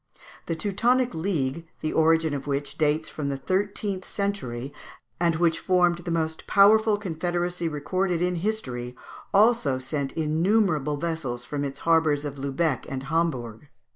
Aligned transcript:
The 0.47 0.55
Teutonic 0.55 1.13
league, 1.13 1.67
the 1.81 1.93
origin 1.93 2.33
of 2.33 2.47
which 2.47 2.75
dates 2.75 3.07
from 3.07 3.29
the 3.29 3.37
thirteenth 3.37 4.03
century, 4.03 4.73
and 5.19 5.35
which 5.35 5.59
formed 5.59 5.99
the 5.99 6.09
most 6.09 6.47
powerful 6.47 6.97
confederacy 6.97 7.67
recorded 7.67 8.19
in 8.19 8.37
history, 8.37 8.95
also 9.31 9.77
sent 9.77 10.13
innumerable 10.13 10.97
vessels 10.97 11.45
from 11.45 11.63
its 11.63 11.77
harbours 11.81 12.25
of 12.25 12.39
Lubeck 12.39 12.81
(Fig. 12.85 12.89
197) 12.89 12.93
and 12.93 13.03
Hamburg. 13.13 13.67